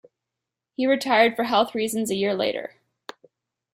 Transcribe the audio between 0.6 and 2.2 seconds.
He retired for health reasons a